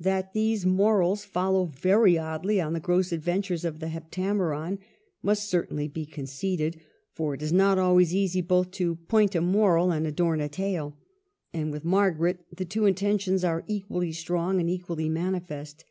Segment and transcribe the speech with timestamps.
[0.00, 4.78] That these morals follow very oddly on the gross adventures of the" Heptameron"
[5.22, 6.80] must certainly be conceded,
[7.12, 10.48] for it is not always easy both '^ to point, ^a moral and adorn a
[10.48, 10.96] tale,"
[11.54, 15.84] and with Margaret the two intentions are equally strong and equally manifest.